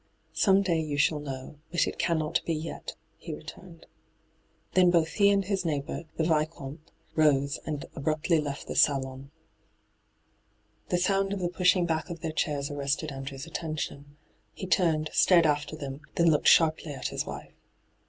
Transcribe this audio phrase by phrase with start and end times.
[0.33, 3.85] Some day you shall know; but it cannot be yet,' he returned.
[4.73, 9.29] Then both he and his neighbour, the Vicomte, rose and abruptly left the saloon.
[10.89, 14.17] The sound of the pushing back of their chairs arrested Andrew's attention.
[14.55, 17.53] He turned, stared after them, then looked sharply at his wife.